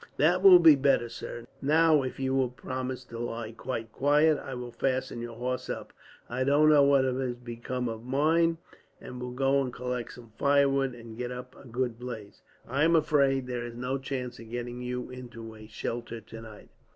"That 0.17 0.41
will 0.41 0.57
be 0.57 0.73
better, 0.75 1.09
sir. 1.09 1.45
Now, 1.61 2.01
if 2.01 2.19
you 2.19 2.33
will 2.33 2.49
promise 2.49 3.03
to 3.03 3.19
lie 3.19 3.51
quite 3.51 3.91
quiet, 3.91 4.39
I 4.39 4.55
will 4.55 4.71
fasten 4.71 5.21
your 5.21 5.35
horse 5.35 5.69
up 5.69 5.93
I 6.27 6.43
don't 6.43 6.69
know 6.69 6.81
what 6.81 7.03
has 7.05 7.35
become 7.35 7.87
of 7.87 8.03
mine 8.03 8.57
and 8.99 9.21
will 9.21 9.29
go 9.29 9.61
and 9.61 9.71
collect 9.71 10.13
some 10.13 10.31
firewood 10.39 10.95
and 10.95 11.19
get 11.19 11.31
up 11.31 11.55
a 11.55 11.67
good 11.67 11.99
blaze. 11.99 12.41
I 12.67 12.83
am 12.83 12.95
afraid 12.95 13.45
there 13.45 13.63
is 13.63 13.75
no 13.75 13.99
chance 13.99 14.39
of 14.39 14.49
getting 14.49 14.81
you 14.81 15.11
into 15.11 15.53
a 15.53 15.67
shelter, 15.67 16.19
tonight." 16.19 16.69